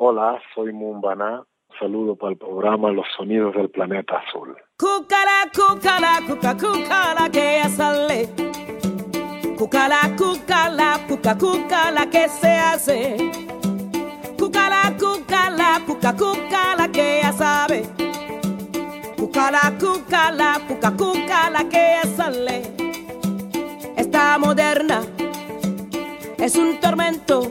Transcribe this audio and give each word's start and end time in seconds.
Hola, 0.00 0.40
soy 0.54 0.72
Mumbana. 0.72 1.42
Saludo 1.80 2.14
para 2.14 2.30
el 2.30 2.38
programa 2.38 2.92
Los 2.92 3.04
Sonidos 3.16 3.52
del 3.56 3.68
Planeta 3.68 4.18
Azul. 4.18 4.56
Cucala, 4.78 5.50
cucala, 5.52 6.20
cuca, 6.24 6.56
cucala, 6.56 7.28
que 7.32 7.58
ya 7.60 7.68
sale. 7.68 8.28
Cucala, 9.58 9.98
cucala, 10.16 11.00
cuca, 11.08 11.36
cucala, 11.36 12.08
que 12.08 12.28
se 12.28 12.48
hace. 12.48 13.16
Cucala, 14.38 14.96
cucala, 14.96 15.82
cuca, 15.84 16.12
cucala, 16.12 16.88
que 16.92 17.20
ya 17.20 17.32
sabe. 17.32 17.82
Cucala, 19.16 19.74
cucala, 19.80 20.60
cuca, 20.68 20.92
cucala, 20.92 21.68
que 21.68 21.98
ya 22.00 22.08
sale. 22.16 22.62
Está 23.96 24.38
moderna, 24.38 25.02
es 26.38 26.54
un 26.54 26.78
tormento, 26.78 27.50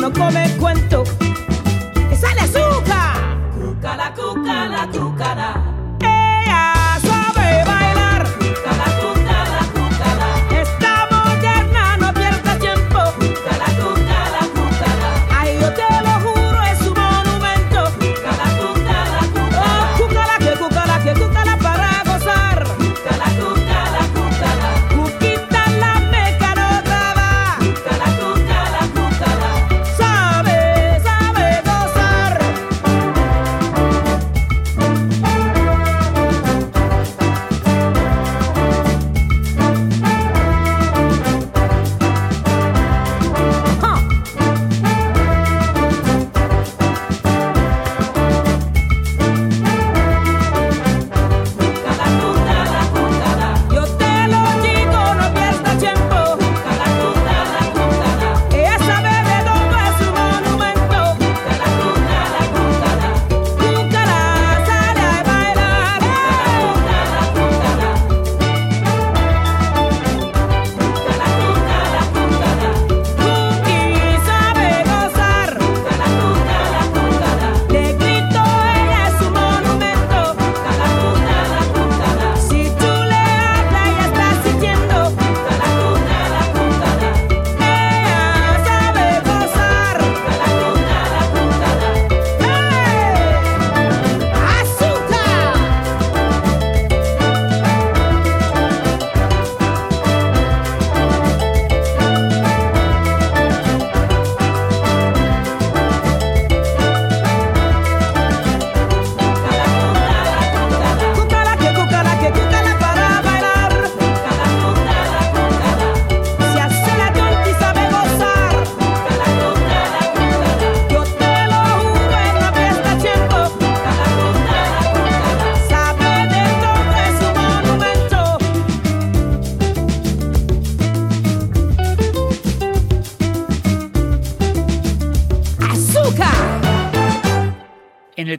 no 0.00 0.10
come 0.10 0.59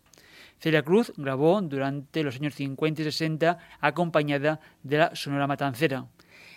Celia 0.58 0.82
Cruz 0.82 1.12
grabó 1.16 1.60
durante 1.60 2.22
los 2.22 2.36
años 2.36 2.54
50 2.54 3.02
y 3.02 3.04
60 3.04 3.58
acompañada 3.80 4.60
de 4.82 4.98
la 4.98 5.14
Sonora 5.14 5.46
Matancera. 5.46 6.06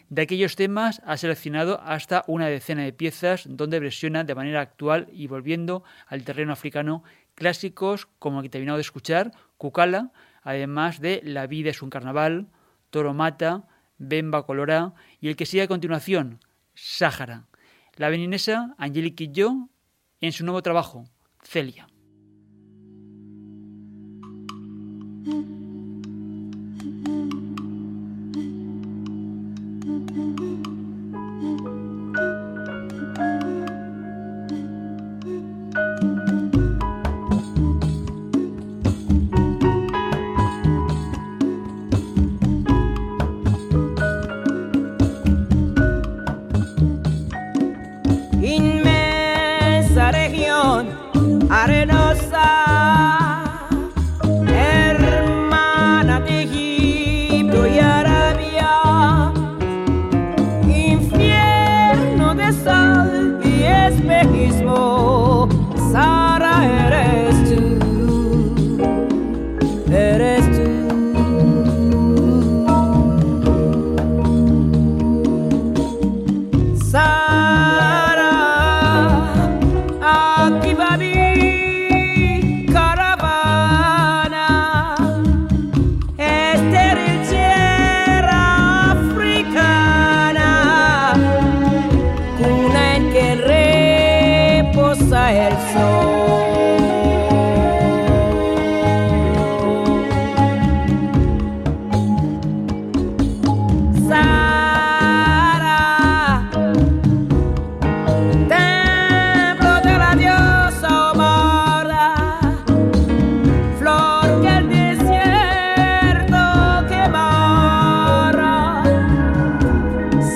De 0.10 0.24
aquellos 0.24 0.56
temas 0.56 1.02
ha 1.06 1.18
seleccionado 1.18 1.80
hasta 1.82 2.24
una 2.26 2.48
decena 2.48 2.84
de 2.84 2.94
piezas 2.94 3.46
donde 3.48 3.80
versiona 3.80 4.24
de 4.24 4.34
manera 4.34 4.60
actual 4.60 5.08
y 5.14 5.28
volviendo 5.28 5.84
al 6.08 6.24
terreno 6.24 6.52
africano 6.52 7.04
clásicos 7.36 8.08
como 8.18 8.40
el 8.40 8.44
que 8.44 8.50
terminado 8.50 8.78
de 8.78 8.82
escuchar, 8.82 9.32
Cucala, 9.58 10.12
además 10.42 11.00
de 11.00 11.22
La 11.24 11.46
vida 11.46 11.70
es 11.70 11.84
un 11.84 11.92
carnaval, 11.92 12.48
Toro 12.90 13.14
Mata, 13.14 13.68
Bemba 14.00 14.46
Colorá 14.48 14.96
y 15.22 15.28
el 15.28 15.36
que 15.36 15.46
sigue 15.46 15.64
a 15.64 15.68
continuación, 15.68 16.40
Sáhara. 16.74 17.46
La 17.96 18.10
beninesa 18.10 18.74
Angelique 18.80 19.28
Quillo 19.28 19.70
en 20.22 20.32
su 20.32 20.44
nuevo 20.44 20.64
trabajo, 20.64 21.06
Celia. 21.44 21.88
Quillo 25.24 25.59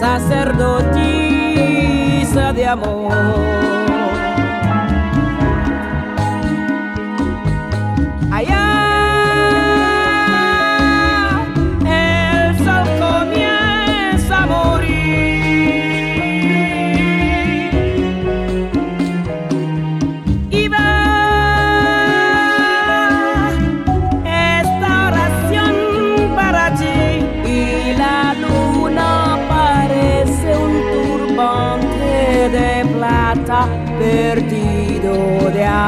sacerdotisa 0.03 2.51
de 2.51 2.65
amor. 2.65 3.62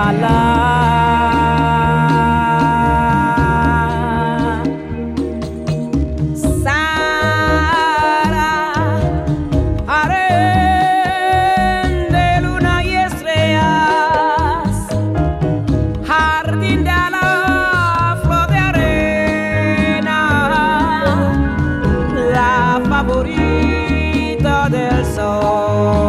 Sara, 0.06 0.22
harén 9.88 10.12
de 12.12 12.42
luna 12.42 12.84
y 12.84 12.94
estrellas, 12.94 14.76
jardín 16.06 16.84
de 16.84 16.92
la 16.92 18.20
flor 18.22 18.48
de 18.52 18.58
arena, 18.60 20.20
la 22.32 22.80
favorita 22.88 24.70
del 24.70 25.04
sol. 25.04 26.05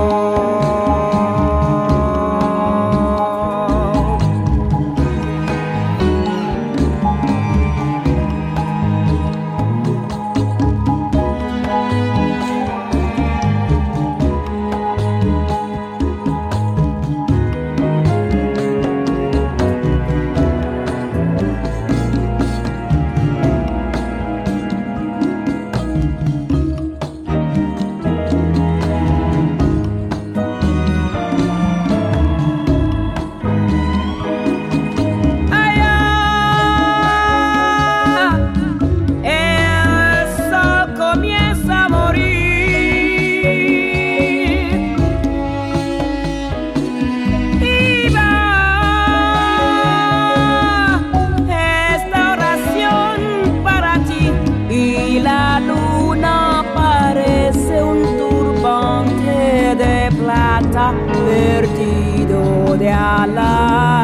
convertido 61.37 62.77
de 62.79 62.89
Alá. 62.89 63.96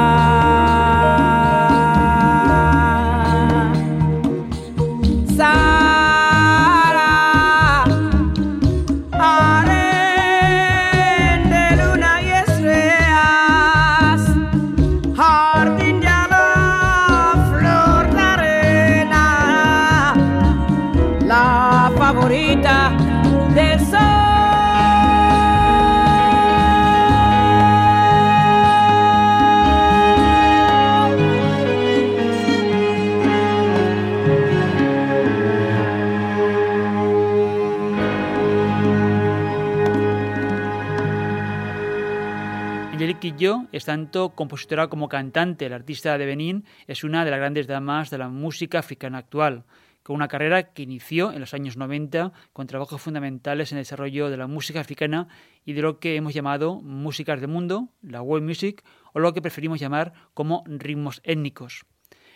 Es 43.82 43.86
tanto 43.86 44.36
compositora 44.36 44.86
como 44.86 45.08
cantante. 45.08 45.68
La 45.68 45.74
artista 45.74 46.16
de 46.16 46.24
Benín 46.24 46.64
es 46.86 47.02
una 47.02 47.24
de 47.24 47.32
las 47.32 47.40
grandes 47.40 47.66
damas 47.66 48.10
de 48.10 48.18
la 48.18 48.28
música 48.28 48.78
africana 48.78 49.18
actual, 49.18 49.64
con 50.04 50.14
una 50.14 50.28
carrera 50.28 50.72
que 50.72 50.84
inició 50.84 51.32
en 51.32 51.40
los 51.40 51.52
años 51.52 51.76
90 51.76 52.32
con 52.52 52.68
trabajos 52.68 53.02
fundamentales 53.02 53.72
en 53.72 53.78
el 53.78 53.82
desarrollo 53.82 54.30
de 54.30 54.36
la 54.36 54.46
música 54.46 54.78
africana 54.78 55.26
y 55.64 55.72
de 55.72 55.82
lo 55.82 55.98
que 55.98 56.14
hemos 56.14 56.32
llamado 56.32 56.80
músicas 56.80 57.40
de 57.40 57.48
mundo, 57.48 57.88
la 58.02 58.22
world 58.22 58.46
music, 58.46 58.84
o 59.14 59.18
lo 59.18 59.34
que 59.34 59.42
preferimos 59.42 59.80
llamar 59.80 60.12
como 60.32 60.62
ritmos 60.68 61.20
étnicos. 61.24 61.84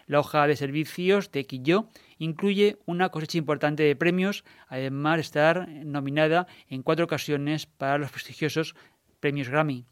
La 0.08 0.18
hoja 0.18 0.48
de 0.48 0.56
servicios 0.56 1.30
de 1.30 1.46
Quillo 1.46 1.86
incluye 2.18 2.78
una 2.86 3.10
cosecha 3.10 3.38
importante 3.38 3.84
de 3.84 3.94
premios, 3.94 4.42
además 4.66 5.18
de 5.18 5.20
estar 5.20 5.68
nominada 5.68 6.48
en 6.68 6.82
cuatro 6.82 7.04
ocasiones 7.04 7.66
para 7.66 7.98
los 7.98 8.10
prestigiosos 8.10 8.74
premios 9.20 9.48
Grammy. 9.48 9.86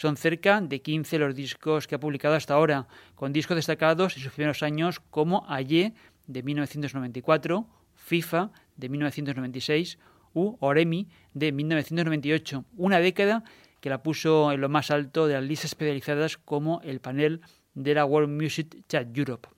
Son 0.00 0.16
cerca 0.16 0.62
de 0.62 0.80
15 0.80 1.18
los 1.18 1.34
discos 1.34 1.86
que 1.86 1.94
ha 1.94 2.00
publicado 2.00 2.34
hasta 2.34 2.54
ahora, 2.54 2.88
con 3.14 3.34
discos 3.34 3.56
destacados 3.56 4.16
en 4.16 4.22
sus 4.22 4.32
primeros 4.32 4.62
años 4.62 4.98
como 4.98 5.44
Aye 5.46 5.92
de 6.26 6.42
1994, 6.42 7.68
FIFA 7.96 8.50
de 8.76 8.88
1996 8.88 9.98
u 10.32 10.56
Oremi 10.60 11.10
de 11.34 11.52
1998, 11.52 12.64
una 12.78 12.98
década 12.98 13.44
que 13.82 13.90
la 13.90 14.02
puso 14.02 14.50
en 14.52 14.62
lo 14.62 14.70
más 14.70 14.90
alto 14.90 15.26
de 15.26 15.34
las 15.34 15.44
listas 15.44 15.72
especializadas 15.72 16.38
como 16.38 16.80
el 16.80 17.00
panel 17.00 17.42
de 17.74 17.92
la 17.92 18.06
World 18.06 18.30
Music 18.30 18.82
Chat 18.88 19.14
Europe. 19.14 19.50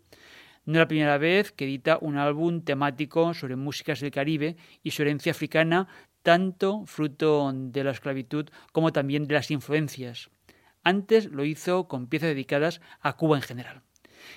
No 0.64 0.72
es 0.72 0.78
la 0.78 0.88
primera 0.88 1.18
vez 1.18 1.52
que 1.52 1.66
edita 1.66 1.98
un 2.00 2.18
álbum 2.18 2.62
temático 2.62 3.32
sobre 3.32 3.54
músicas 3.54 4.00
del 4.00 4.10
Caribe 4.10 4.56
y 4.82 4.90
su 4.90 5.02
herencia 5.02 5.30
africana, 5.30 5.86
tanto 6.22 6.84
fruto 6.86 7.52
de 7.52 7.84
la 7.84 7.90
esclavitud 7.90 8.48
como 8.72 8.92
también 8.92 9.26
de 9.26 9.34
las 9.34 9.50
influencias. 9.50 10.30
Antes 10.84 11.26
lo 11.26 11.44
hizo 11.44 11.88
con 11.88 12.06
piezas 12.06 12.30
dedicadas 12.30 12.80
a 13.00 13.16
Cuba 13.16 13.36
en 13.36 13.42
general. 13.42 13.82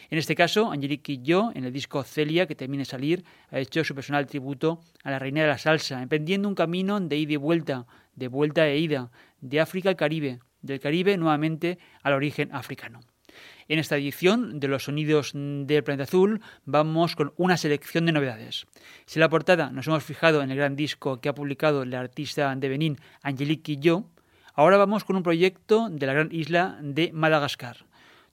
En 0.09 0.17
este 0.17 0.35
caso, 0.35 0.71
Angelique 0.71 1.19
yo, 1.21 1.51
en 1.53 1.63
el 1.63 1.73
disco 1.73 2.03
Celia, 2.03 2.47
que 2.47 2.55
termina 2.55 2.81
de 2.81 2.85
salir, 2.85 3.23
ha 3.51 3.59
hecho 3.59 3.83
su 3.83 3.93
personal 3.95 4.25
tributo 4.25 4.81
a 5.03 5.11
la 5.11 5.19
reina 5.19 5.41
de 5.41 5.47
la 5.47 5.57
salsa, 5.57 6.01
emprendiendo 6.01 6.47
un 6.47 6.55
camino 6.55 6.99
de 6.99 7.17
ida 7.17 7.33
y 7.33 7.37
vuelta, 7.37 7.85
de 8.15 8.27
vuelta 8.27 8.67
e 8.67 8.79
ida, 8.79 9.11
de 9.41 9.59
África 9.59 9.89
al 9.89 9.95
Caribe, 9.95 10.39
del 10.61 10.79
Caribe 10.79 11.17
nuevamente 11.17 11.77
al 12.01 12.13
origen 12.13 12.49
africano. 12.53 13.01
En 13.67 13.79
esta 13.79 13.97
edición 13.97 14.59
de 14.59 14.67
los 14.67 14.85
sonidos 14.85 15.31
del 15.33 15.83
planeta 15.83 16.03
azul 16.03 16.41
vamos 16.65 17.15
con 17.15 17.33
una 17.37 17.57
selección 17.57 18.05
de 18.05 18.11
novedades. 18.11 18.67
Si 19.05 19.19
en 19.19 19.21
la 19.21 19.29
portada 19.29 19.71
nos 19.71 19.87
hemos 19.87 20.03
fijado 20.03 20.41
en 20.41 20.51
el 20.51 20.57
gran 20.57 20.75
disco 20.75 21.19
que 21.19 21.29
ha 21.29 21.35
publicado 21.35 21.85
la 21.85 21.99
artista 21.99 22.55
de 22.55 22.69
Benín 22.69 22.97
Angelique 23.21 23.77
yo, 23.77 24.09
ahora 24.53 24.77
vamos 24.77 25.03
con 25.03 25.15
un 25.15 25.23
proyecto 25.23 25.89
de 25.89 26.05
la 26.05 26.13
gran 26.13 26.29
isla 26.31 26.77
de 26.81 27.11
Madagascar. 27.13 27.85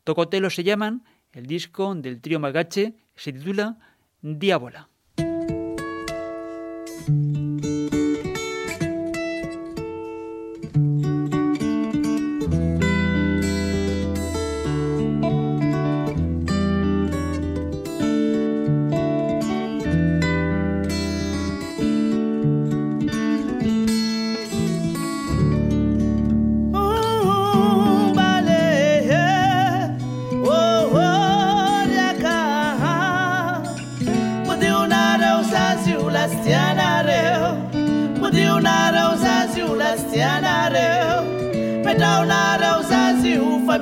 Tocotelo 0.04 0.50
se 0.50 0.64
llaman, 0.64 1.04
el 1.32 1.46
disco 1.46 1.94
del 1.94 2.20
trío 2.20 2.40
Magache 2.40 2.94
se 3.16 3.32
titula 3.32 3.78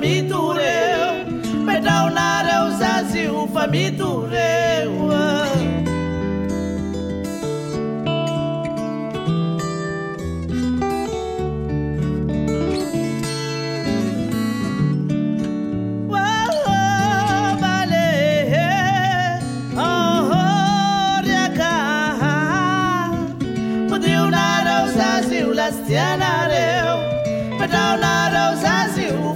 famitureu 0.01 1.63
perdão 1.63 2.09
na 2.09 2.65
uzazi 2.67 3.27
o 3.27 3.47
famitureu 3.47 4.31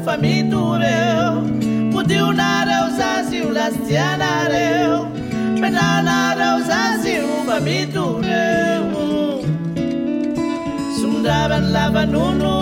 fa 0.05 0.17
mitoreo. 0.17 1.41
Podionareo 1.93 2.87
zazio 2.97 3.49
lastianareo 3.57 4.97
penanareo 5.61 6.57
zazio 6.69 7.27
fa 7.47 7.59
mitoreo. 7.59 9.03
Somdravany 10.99 11.67
lavanono 11.75 12.53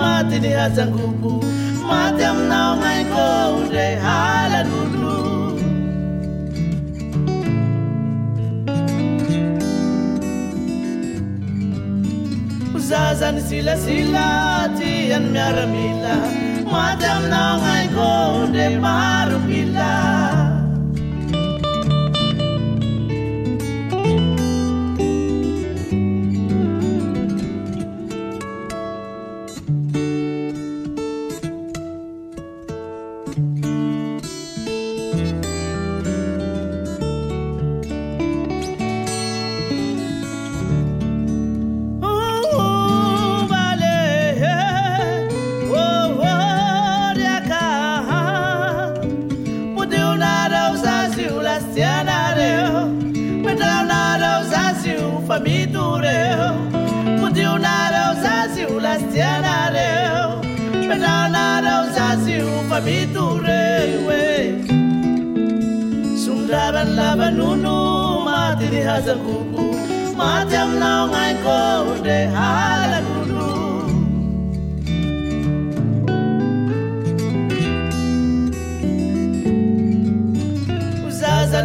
maty 0.00 0.38
ny 0.44 0.52
azangobo 0.64 1.32
maty 1.88 2.24
aminao 2.30 2.76
maiko 2.82 3.26
ndre 3.64 3.86
halanolo 4.04 5.16
zazany 12.88 13.40
silasila 13.48 14.28
ty 14.76 15.12
any 15.14 15.28
miaramila. 15.32 16.39
Madam, 16.70 17.30
now 17.30 17.58
I 17.60 17.88
go 17.92 18.46
the 18.46 18.78
bar. 18.80 19.19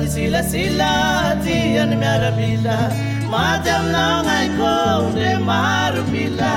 Sila 0.04 0.44
sila 0.44 0.92
tian 1.44 1.96
miarabila 1.96 2.92
Madam 3.32 3.84
na 3.96 4.06
ngai 4.28 4.48
ko 4.60 4.76
de 5.16 5.30
marubila 5.48 6.56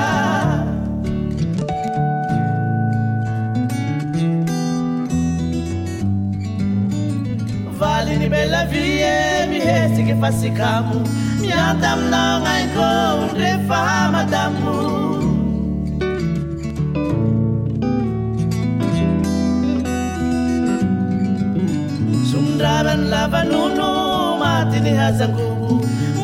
Vale 7.79 8.17
ni 8.19 8.27
bela 8.27 8.65
vie 8.71 9.47
mi 9.49 9.59
hesi 9.67 10.03
que 10.03 10.15
fasikamu 10.21 10.99
Mi 11.39 11.49
adam 11.51 12.09
na 12.11 12.23
ngai 12.43 12.65
ko 12.75 12.91
de 13.39 13.51
fama 13.67 14.23
damu 14.33 15.08
andrarany 22.59 23.05
lavanondro 23.13 23.89
maty 24.41 24.77
ny 24.85 24.91
hazangovo 24.99 25.75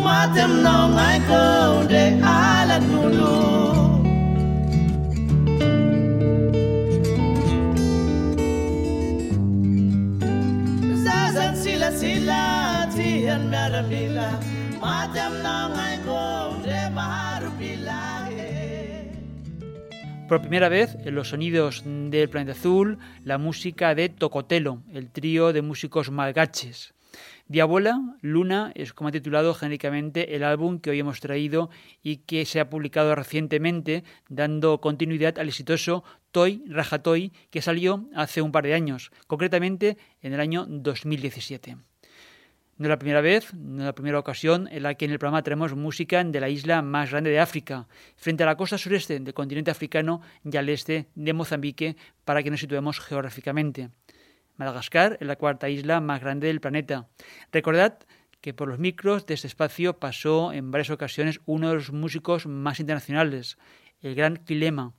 maty 0.05 0.39
aminao 0.45 0.83
gnaiko 0.93 1.41
ndre 1.83 2.03
alan'olo 2.35 3.33
zazany 11.05 11.55
silasila 11.63 12.41
ty 12.95 13.07
hany 13.27 13.45
miaramila 13.51 14.27
maty 14.81 15.19
aminao 15.27 15.67
gnaiko 15.73 16.19
ndre 16.59 16.79
maha 16.95 17.34
Por 20.27 20.41
primera 20.41 20.69
vez 20.69 20.97
en 21.05 21.13
los 21.13 21.29
sonidos 21.29 21.83
del 21.85 22.29
planeta 22.29 22.53
azul, 22.53 22.97
la 23.23 23.37
música 23.37 23.93
de 23.93 24.09
Tocotelo, 24.09 24.81
el 24.91 25.11
trío 25.11 25.53
de 25.53 25.61
músicos 25.61 26.09
malgaches. 26.09 26.95
Diabola, 27.47 28.01
Luna 28.21 28.71
es 28.73 28.91
como 28.91 29.09
ha 29.09 29.11
titulado 29.11 29.53
genéricamente 29.53 30.35
el 30.35 30.43
álbum 30.43 30.79
que 30.79 30.89
hoy 30.89 30.99
hemos 30.99 31.19
traído 31.19 31.69
y 32.01 32.17
que 32.17 32.43
se 32.45 32.59
ha 32.59 32.71
publicado 32.71 33.13
recientemente, 33.13 34.03
dando 34.27 34.81
continuidad 34.81 35.37
al 35.37 35.49
exitoso 35.49 36.03
Toy 36.31 36.63
Rajatoy 36.67 37.31
que 37.51 37.61
salió 37.61 38.09
hace 38.15 38.41
un 38.41 38.51
par 38.51 38.63
de 38.63 38.73
años, 38.73 39.11
concretamente 39.27 39.97
en 40.23 40.33
el 40.33 40.39
año 40.39 40.65
2017. 40.67 41.77
No 42.77 42.87
es 42.87 42.89
la 42.89 42.99
primera 42.99 43.21
vez, 43.21 43.53
no 43.53 43.79
es 43.79 43.85
la 43.85 43.95
primera 43.95 44.19
ocasión 44.19 44.67
en 44.69 44.83
la 44.83 44.95
que 44.95 45.05
en 45.05 45.11
el 45.11 45.19
programa 45.19 45.43
traemos 45.43 45.75
música 45.75 46.21
de 46.21 46.39
la 46.41 46.49
isla 46.49 46.81
más 46.81 47.09
grande 47.09 47.29
de 47.29 47.39
África, 47.39 47.87
frente 48.17 48.43
a 48.43 48.45
la 48.45 48.57
costa 48.57 48.77
sureste 48.77 49.17
del 49.17 49.33
continente 49.33 49.71
africano 49.71 50.19
y 50.43 50.57
al 50.57 50.67
este 50.67 51.07
de 51.15 51.31
Mozambique, 51.31 51.95
para 52.25 52.43
que 52.43 52.51
nos 52.51 52.59
situemos 52.59 52.99
geográficamente. 52.99 53.91
Madagascar 54.57 55.17
es 55.21 55.27
la 55.27 55.37
cuarta 55.37 55.69
isla 55.69 56.01
más 56.01 56.19
grande 56.19 56.47
del 56.47 56.59
planeta. 56.59 57.07
Recordad 57.49 57.99
que 58.41 58.53
por 58.53 58.67
los 58.67 58.77
micros 58.77 59.25
de 59.25 59.35
este 59.35 59.47
espacio 59.47 59.97
pasó 59.97 60.51
en 60.51 60.69
varias 60.69 60.89
ocasiones 60.89 61.39
uno 61.45 61.69
de 61.69 61.75
los 61.75 61.93
músicos 61.93 62.45
más 62.45 62.81
internacionales, 62.81 63.57
el 64.01 64.15
gran 64.15 64.35
Quilema, 64.35 64.93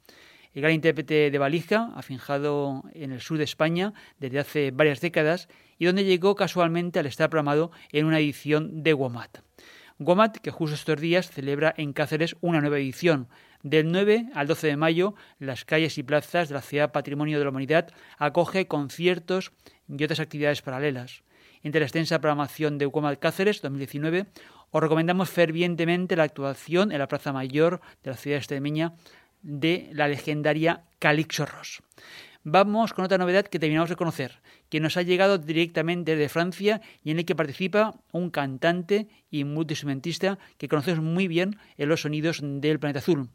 el 0.54 0.62
gran 0.62 0.72
intérprete 0.72 1.30
de 1.30 1.38
valija, 1.38 1.92
afinjado 1.94 2.84
en 2.94 3.12
el 3.12 3.20
sur 3.20 3.36
de 3.36 3.44
España 3.44 3.92
desde 4.18 4.38
hace 4.38 4.70
varias 4.70 5.02
décadas 5.02 5.48
y 5.78 5.86
donde 5.86 6.04
llegó 6.04 6.34
casualmente 6.34 6.98
al 6.98 7.06
estar 7.06 7.30
programado 7.30 7.70
en 7.92 8.06
una 8.06 8.18
edición 8.18 8.82
de 8.82 8.94
Womat. 8.94 9.38
Womat, 9.98 10.36
que 10.38 10.50
justo 10.50 10.74
estos 10.74 11.00
días 11.00 11.30
celebra 11.30 11.72
en 11.76 11.92
Cáceres 11.92 12.36
una 12.40 12.60
nueva 12.60 12.78
edición, 12.78 13.28
del 13.62 13.90
9 13.90 14.28
al 14.34 14.46
12 14.46 14.66
de 14.68 14.76
mayo, 14.76 15.14
las 15.38 15.64
calles 15.64 15.98
y 15.98 16.02
plazas 16.02 16.48
de 16.48 16.54
la 16.54 16.62
ciudad 16.62 16.92
Patrimonio 16.92 17.38
de 17.38 17.44
la 17.44 17.50
Humanidad 17.50 17.88
acoge 18.18 18.68
conciertos 18.68 19.52
y 19.88 20.04
otras 20.04 20.20
actividades 20.20 20.62
paralelas. 20.62 21.22
Entre 21.62 21.80
la 21.80 21.86
extensa 21.86 22.20
programación 22.20 22.78
de 22.78 22.86
Ucomat 22.86 23.18
Cáceres 23.18 23.60
2019, 23.62 24.26
os 24.70 24.80
recomendamos 24.80 25.30
fervientemente 25.30 26.14
la 26.14 26.24
actuación 26.24 26.92
en 26.92 26.98
la 26.98 27.08
Plaza 27.08 27.32
Mayor 27.32 27.80
de 28.04 28.10
la 28.10 28.16
ciudad 28.16 28.38
extremeña 28.38 28.94
de 29.42 29.90
la 29.92 30.06
legendaria 30.08 30.84
Calixto 30.98 31.46
Ross. 31.46 31.82
Vamos 32.48 32.92
con 32.92 33.04
otra 33.04 33.18
novedad 33.18 33.44
que 33.44 33.58
terminamos 33.58 33.90
de 33.90 33.96
conocer, 33.96 34.40
que 34.68 34.78
nos 34.78 34.96
ha 34.96 35.02
llegado 35.02 35.36
directamente 35.36 36.14
de 36.14 36.28
Francia 36.28 36.80
y 37.02 37.10
en 37.10 37.18
el 37.18 37.24
que 37.24 37.34
participa 37.34 37.98
un 38.12 38.30
cantante 38.30 39.08
y 39.28 39.42
multiinstrumentista 39.42 40.38
que 40.56 40.68
conocemos 40.68 41.02
muy 41.02 41.26
bien 41.26 41.58
en 41.76 41.88
los 41.88 42.02
sonidos 42.02 42.38
del 42.40 42.78
planeta 42.78 43.00
azul. 43.00 43.30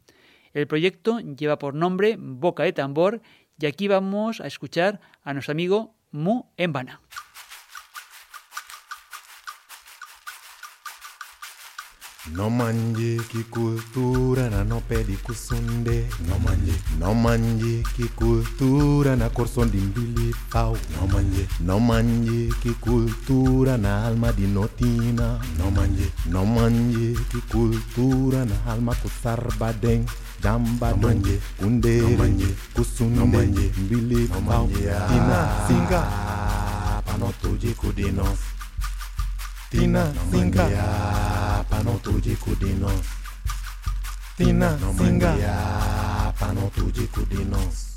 El 0.54 0.66
proyecto 0.66 1.20
lleva 1.20 1.58
por 1.58 1.74
nombre 1.74 2.16
Boca 2.18 2.62
de 2.62 2.72
Tambor 2.72 3.20
y 3.60 3.66
aquí 3.66 3.86
vamos 3.86 4.40
a 4.40 4.46
escuchar 4.46 4.98
a 5.22 5.34
nuestro 5.34 5.52
amigo 5.52 5.94
Mu 6.10 6.44
Embana. 6.56 7.02
No 12.30 12.48
manje 12.50 13.18
ki 13.28 13.42
cultura 13.50 14.48
na 14.48 14.62
no 14.62 14.80
pedi 14.88 15.16
kusunde. 15.26 16.06
No 16.28 16.38
manje 16.38 16.72
No 16.98 17.14
manje 17.14 17.82
ki 17.96 18.06
cultura 18.14 19.16
na 19.16 19.28
corson 19.28 19.70
di 19.70 19.78
mbili 19.78 20.30
pau. 20.50 20.76
No 20.94 21.06
manje 21.10 21.48
No 21.60 21.80
manje 21.80 22.54
ki 22.62 22.76
cultura 22.80 23.76
na 23.76 24.06
alma 24.06 24.30
di 24.30 24.46
notina. 24.46 25.40
No 25.58 25.70
manje 25.70 26.12
No 26.30 26.44
manje 26.46 27.18
ki 27.28 27.42
cultura 27.50 28.44
na 28.44 28.54
alma 28.70 28.94
kusarbadeng 28.94 30.06
jamba 30.42 30.92
donje 30.92 31.40
kundere 31.58 32.06
no 32.06 32.16
manje 32.18 32.54
kusunde 32.74 33.70
mbili 33.82 34.28
pau. 34.46 34.70
Ah. 34.70 35.08
tina 35.10 35.38
singa. 35.66 36.02
Panotuji 37.02 37.74
kudinos 37.74 38.38
tina 39.70 40.12
singa 40.30 40.70
ah. 40.70 41.21
pano 41.82 41.98
tuji 41.98 42.36
de 42.60 42.74
Tina, 44.36 44.76
Tina 44.76 44.76
singa. 44.76 44.76
Tina, 44.76 44.76
no 44.76 44.94
singa. 44.98 46.32
Pano 46.38 46.70
tuji. 46.74 47.91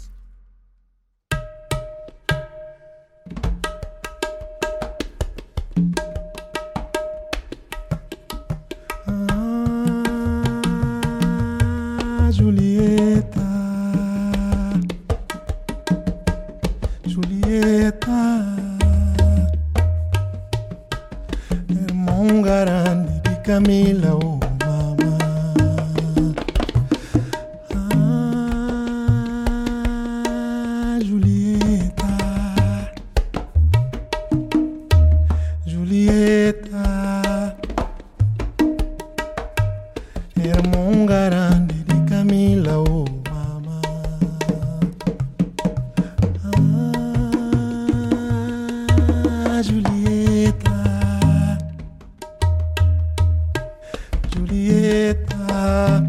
Julieta. 54.35 56.03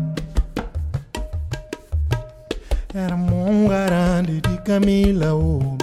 Irmão 2.92 3.50
um 3.50 3.68
grande 3.68 4.40
de 4.40 4.58
Camila, 4.62 5.34
oh 5.34 5.75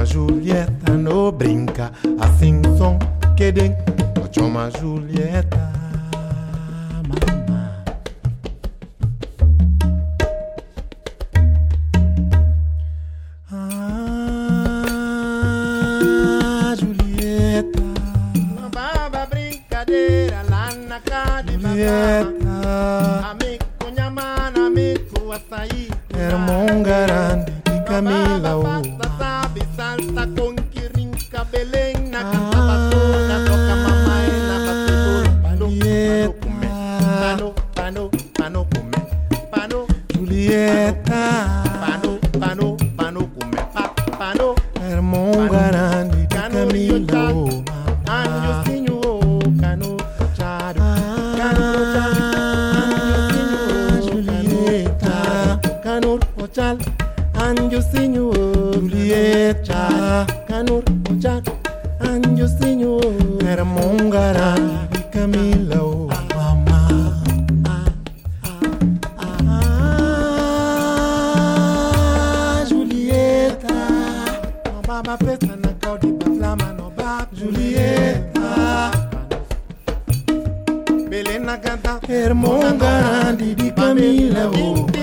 Pochoma 0.00 0.06
Julieta, 0.06 0.92
no 0.94 1.30
brinca 1.30 1.92
Assim 2.18 2.62
som 2.78 2.98
querem 3.36 3.74
Pochoma 4.14 4.70
Julieta, 4.70 5.69
Julieta, 58.80 60.24
Canur, 60.48 60.82
Ojan, 61.10 61.42
and 62.00 62.24
Justino, 62.38 62.98
Hermongara, 63.42 64.54
Camila, 65.12 65.80
oh, 65.80 66.08
Mama. 66.34 66.80
Ah, 71.70 72.64
Julieta, 72.66 73.76
Mama 74.88 75.16
Pesta, 75.18 75.54
Nakaudi, 75.56 76.12
Batlama, 76.18 76.72
no 76.72 76.88
Bab, 76.96 77.28
Julieta. 77.34 78.90
Belena 81.10 81.58
canta, 81.60 82.00
Hermongara, 82.08 83.36
Didi 83.36 83.70
Camila, 83.72 84.50
oh. 84.54 84.99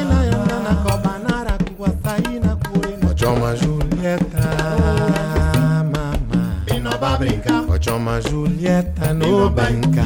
Chama 7.87 8.19
Julieta 8.19 9.13
no 9.13 9.49
banca, 9.49 10.03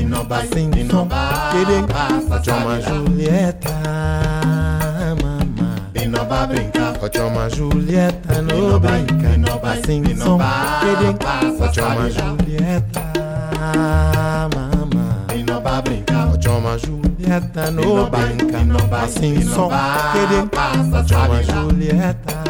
sem 0.54 0.72
som, 0.88 1.10
querer. 1.52 1.84
Chama 2.44 2.80
Julieta, 2.80 3.72
mamá. 5.20 5.90
Binoba 5.92 6.46
brinca. 6.46 6.94
Chama 7.12 7.50
Julieta 7.50 8.40
no 8.44 8.80
banca, 8.80 9.76
sem 9.84 10.04
som, 10.16 10.38
querer. 10.80 11.18
Chama 11.74 12.08
Julieta, 12.12 13.02
mamá. 14.54 15.26
Binoba 15.28 15.82
brinca. 15.82 16.38
Chama 16.40 16.78
Julieta 16.78 17.72
no 17.72 18.08
banca, 18.12 19.08
sem 19.08 19.42
som, 19.42 19.72
querer. 20.14 20.48
Chama 21.08 21.42
Julieta, 21.42 22.44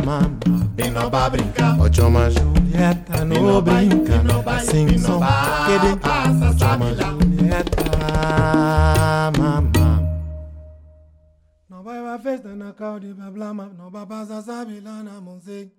mamá. 0.00 0.30
Binoba 0.74 1.28
brinca. 1.28 1.76
Chama 1.92 2.30
Julieta. 2.30 2.99
I 3.20 3.24
no 3.24 3.60
brinca, 3.60 4.16
sing 4.64 4.98
song, 4.98 5.22
quede, 5.66 5.92
chama 6.58 6.90
neta, 7.18 7.84
mamá. 9.36 10.00
No 11.68 11.82
vai 11.82 11.98
a 11.98 12.18
festa 12.18 12.56
na 12.56 12.72
calde 12.72 13.12
bablama, 13.12 13.66
no 13.76 13.90
baba 13.90 14.24
sa 14.24 14.40
sabe 14.40 14.80
lá 14.80 15.02
na 15.02 15.20
monse. 15.20 15.70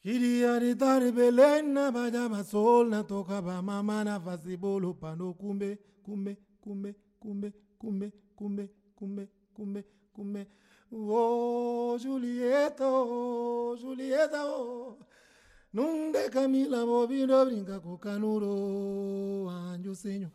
Queria 0.00 0.60
de 0.60 0.76
tare 0.76 1.10
belém 1.10 1.64
na 1.64 1.90
baja 1.90 2.28
basol 2.28 2.86
na 2.88 3.02
toca 3.02 3.42
ba 3.42 3.60
mamá 3.60 4.04
na 4.04 4.20
face 4.20 4.56
bolo 4.56 4.94
pano 4.94 5.34
cumbe, 5.34 5.80
cumbe, 6.04 6.38
cumbe, 6.60 6.94
cumbe, 7.18 7.52
cumbe, 7.76 8.12
cumbe, 8.36 8.70
cumbe, 8.94 9.28
cumbe, 9.52 9.84
cumbe. 10.14 10.46
Oh, 10.92 11.98
Julieta, 11.98 12.86
oh, 12.86 13.76
Julieta, 13.76 14.44
oh. 14.44 14.96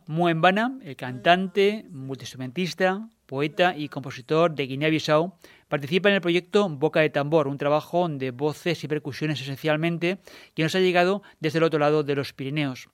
Muembana, 0.07 0.79
el 0.81 0.95
cantante, 0.95 1.85
multiinstrumentista, 1.91 3.09
poeta 3.25 3.75
y 3.75 3.89
compositor 3.89 4.55
de 4.55 4.65
Guinea-Bissau, 4.65 5.33
participa 5.67 6.07
en 6.07 6.15
el 6.15 6.21
proyecto 6.21 6.69
Boca 6.69 7.01
de 7.01 7.09
Tambor, 7.09 7.49
un 7.49 7.57
trabajo 7.57 8.07
de 8.07 8.31
voces 8.31 8.81
y 8.85 8.87
percusiones 8.87 9.41
esencialmente 9.41 10.19
que 10.53 10.63
nos 10.63 10.73
ha 10.73 10.79
llegado 10.79 11.21
desde 11.41 11.57
el 11.57 11.65
otro 11.65 11.79
lado 11.79 12.03
de 12.03 12.15
los 12.15 12.31
Pirineos. 12.31 12.87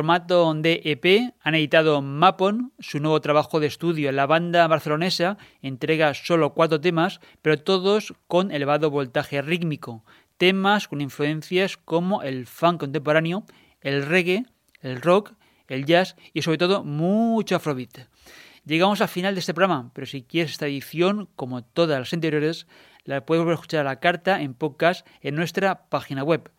Formato 0.00 0.54
de 0.54 0.80
EP 0.86 1.34
han 1.42 1.54
editado 1.54 2.00
Mapon, 2.00 2.72
su 2.78 3.00
nuevo 3.00 3.20
trabajo 3.20 3.60
de 3.60 3.66
estudio. 3.66 4.10
La 4.12 4.24
banda 4.24 4.66
barcelonesa 4.66 5.36
entrega 5.60 6.14
solo 6.14 6.54
cuatro 6.54 6.80
temas, 6.80 7.20
pero 7.42 7.58
todos 7.58 8.14
con 8.26 8.50
elevado 8.50 8.90
voltaje 8.90 9.42
rítmico. 9.42 10.02
Temas 10.38 10.88
con 10.88 11.02
influencias 11.02 11.76
como 11.76 12.22
el 12.22 12.46
funk 12.46 12.80
contemporáneo, 12.80 13.44
el 13.82 14.06
reggae, 14.06 14.46
el 14.80 15.02
rock, 15.02 15.34
el 15.68 15.84
jazz 15.84 16.16
y 16.32 16.40
sobre 16.40 16.56
todo 16.56 16.82
mucho 16.82 17.56
afrobeat. 17.56 18.08
Llegamos 18.64 19.02
al 19.02 19.08
final 19.08 19.34
de 19.34 19.40
este 19.40 19.52
programa, 19.52 19.90
pero 19.92 20.06
si 20.06 20.22
quieres 20.22 20.52
esta 20.52 20.66
edición, 20.66 21.28
como 21.36 21.62
todas 21.62 21.98
las 21.98 22.14
anteriores, 22.14 22.66
la 23.04 23.26
puedes 23.26 23.46
escuchar 23.46 23.80
a 23.80 23.90
la 23.90 24.00
carta 24.00 24.40
en 24.40 24.54
podcast 24.54 25.06
en 25.20 25.34
nuestra 25.34 25.90
página 25.90 26.24
web. 26.24 26.50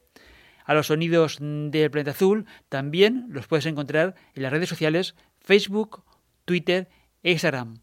A 0.64 0.75
los 0.75 0.87
sonidos 0.87 1.38
del 1.40 1.90
planeta 1.90 2.12
azul 2.12 2.47
también 2.68 3.27
los 3.29 3.47
puedes 3.47 3.66
encontrar 3.66 4.14
en 4.35 4.42
las 4.42 4.53
redes 4.53 4.68
sociales 4.68 5.14
Facebook, 5.40 6.05
Twitter 6.44 6.88
e 7.23 7.33
Instagram. 7.33 7.81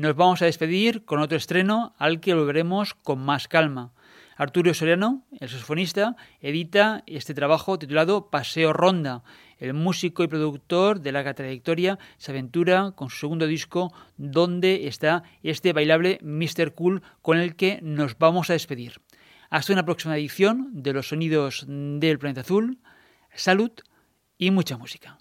Nos 0.00 0.16
vamos 0.16 0.40
a 0.40 0.46
despedir 0.46 1.04
con 1.04 1.20
otro 1.20 1.36
estreno 1.36 1.94
al 1.98 2.20
que 2.20 2.32
volveremos 2.32 2.94
con 2.94 3.18
más 3.18 3.48
calma. 3.48 3.92
Arturo 4.34 4.72
Soriano, 4.72 5.26
el 5.38 5.50
saxofonista, 5.50 6.16
edita 6.40 7.02
este 7.06 7.34
trabajo 7.34 7.78
titulado 7.78 8.30
Paseo 8.30 8.72
Ronda. 8.72 9.22
El 9.58 9.74
músico 9.74 10.22
y 10.22 10.28
productor 10.28 11.02
de 11.02 11.12
larga 11.12 11.34
trayectoria 11.34 11.98
se 12.16 12.30
aventura 12.30 12.92
con 12.92 13.10
su 13.10 13.18
segundo 13.18 13.46
disco 13.46 13.92
donde 14.16 14.86
está 14.86 15.22
este 15.42 15.74
bailable 15.74 16.18
Mr. 16.22 16.72
Cool 16.72 17.02
con 17.20 17.36
el 17.36 17.54
que 17.54 17.78
nos 17.82 18.16
vamos 18.16 18.48
a 18.48 18.54
despedir. 18.54 19.02
Hasta 19.50 19.74
una 19.74 19.84
próxima 19.84 20.16
edición 20.16 20.70
de 20.72 20.94
Los 20.94 21.08
Sonidos 21.08 21.66
del 21.68 22.18
Planeta 22.18 22.40
Azul. 22.40 22.78
Salud 23.34 23.72
y 24.38 24.50
mucha 24.50 24.78
música. 24.78 25.18